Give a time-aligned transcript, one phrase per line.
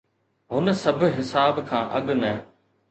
[0.51, 2.31] هن سڀ حساب کان اڳ نه.